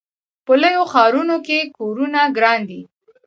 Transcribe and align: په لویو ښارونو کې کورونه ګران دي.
په 0.45 0.53
لویو 0.61 0.83
ښارونو 0.93 1.35
کې 1.47 1.59
کورونه 1.77 2.19
ګران 2.37 2.59
دي. 2.69 2.81